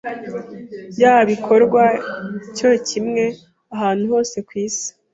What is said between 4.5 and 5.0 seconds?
isi